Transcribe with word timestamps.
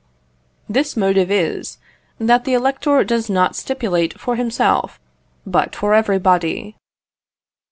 This 0.67 0.97
motive 0.97 1.29
is, 1.29 1.77
that 2.17 2.43
the 2.43 2.55
elector 2.55 3.03
does 3.03 3.29
not 3.29 3.55
stipulate 3.55 4.19
for 4.19 4.35
himself, 4.35 4.99
but 5.45 5.75
for 5.75 5.93
everybody. 5.93 6.75